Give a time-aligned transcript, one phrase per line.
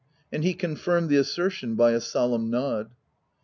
[0.33, 2.89] and he confirmed the assertion by a solemn nod.